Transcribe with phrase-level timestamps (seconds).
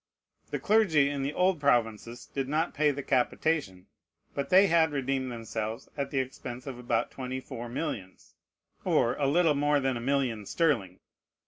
[0.49, 3.85] The clergy in the old provinces did not pay the capitation;
[4.33, 8.33] but they had redeemed themselves at the expense of about twenty four millions,
[8.83, 11.01] or a little more than a million sterling.